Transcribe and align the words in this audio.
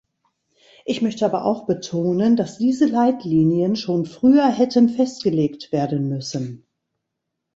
Ich 0.83 1.03
möchte 1.03 1.25
aber 1.27 1.45
auch 1.45 1.67
betonen, 1.67 2.35
dass 2.35 2.57
diese 2.57 2.87
Leitlinien 2.87 3.75
schon 3.75 4.07
früher 4.07 4.47
hätten 4.49 4.89
festgelegt 4.89 5.71
werden 5.71 6.09
müssen. 6.09 6.65